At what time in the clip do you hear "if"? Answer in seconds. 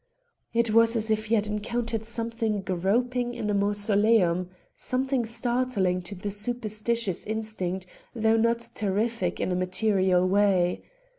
1.11-1.25